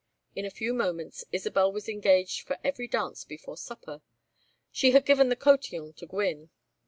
In 0.35 0.45
a 0.45 0.49
few 0.49 0.73
moments 0.73 1.23
Isabel 1.31 1.71
was 1.71 1.87
engaged 1.87 2.47
for 2.47 2.57
every 2.63 2.87
dance 2.87 3.23
before 3.23 3.55
supper; 3.55 4.01
she 4.71 4.93
had 4.93 5.05
given 5.05 5.29
the 5.29 5.35
cotillon 5.35 5.93
to 5.97 6.07
Gwynne. 6.07 6.49